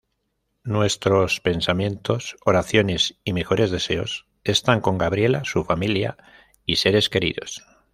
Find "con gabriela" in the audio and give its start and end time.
4.81-5.43